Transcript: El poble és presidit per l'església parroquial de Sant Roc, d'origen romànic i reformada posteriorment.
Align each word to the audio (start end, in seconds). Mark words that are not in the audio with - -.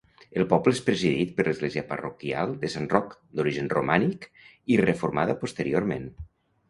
El 0.43 0.45
poble 0.53 0.71
és 0.75 0.79
presidit 0.85 1.33
per 1.39 1.43
l'església 1.47 1.83
parroquial 1.91 2.55
de 2.63 2.71
Sant 2.77 2.89
Roc, 2.95 3.13
d'origen 3.41 3.69
romànic 3.75 4.27
i 4.77 4.81
reformada 4.85 5.37
posteriorment. 5.45 6.11